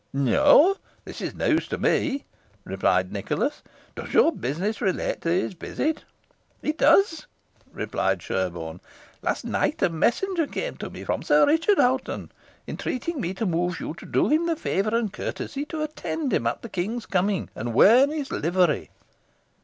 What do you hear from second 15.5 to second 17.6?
to attend him at the King's coming,